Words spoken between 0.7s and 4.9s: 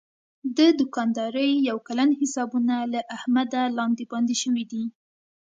دوکاندارۍ یو کلن حسابونه له احمده لاندې باندې شوي دي.